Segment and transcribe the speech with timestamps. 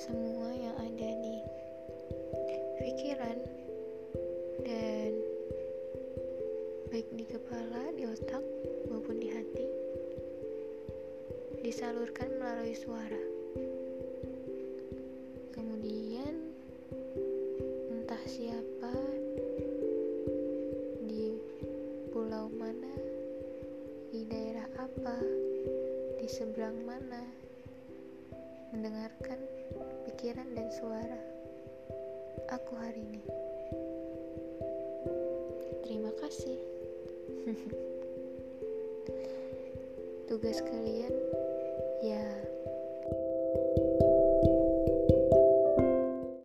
[0.00, 1.36] semua yang ada di
[2.80, 3.36] pikiran
[4.64, 5.12] dan
[6.88, 8.40] baik di kepala, di otak
[8.88, 9.66] maupun di hati
[11.60, 13.20] disalurkan melalui suara.
[15.52, 16.48] Kemudian
[17.92, 18.96] entah siapa
[21.04, 21.36] di
[22.08, 22.96] pulau mana,
[24.08, 25.20] di daerah apa,
[26.16, 27.39] di seberang mana
[28.70, 29.38] mendengarkan
[30.06, 31.18] pikiran dan suara
[32.54, 33.26] aku hari ini.
[35.82, 36.58] Terima kasih.
[40.30, 41.14] Tugas kalian